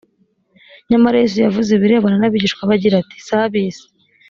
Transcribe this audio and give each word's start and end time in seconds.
nyamara 0.89 1.15
yesu 1.21 1.37
yavuze 1.45 1.69
ibirebana 1.73 2.17
n 2.19 2.25
abigishwa 2.27 2.61
be 2.69 2.73
agira 2.77 2.95
ati 2.99 3.17
si 3.25 3.33
ab 3.41 3.53
isi 3.63 3.85